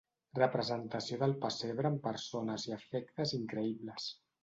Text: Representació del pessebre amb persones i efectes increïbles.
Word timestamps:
Representació 0.37 1.19
del 1.25 1.35
pessebre 1.45 1.91
amb 1.91 2.03
persones 2.09 2.69
i 2.73 2.77
efectes 2.81 3.39
increïbles. 3.43 4.15